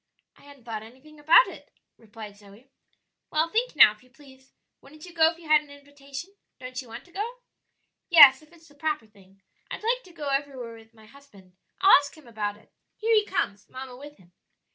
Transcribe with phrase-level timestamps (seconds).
[0.35, 2.71] "I hadn't thought anything about it," replied Zoe.
[3.31, 6.33] "Well, think now, if you please; wouldn't you go if you had an invitation?
[6.59, 7.33] Don't you want to go?"
[8.09, 11.53] "Yes, if it's the proper thing; I'd like to go everywhere with my husband.
[11.81, 12.73] I'll ask him about it.
[12.97, 14.31] Here he comes, mamma with him."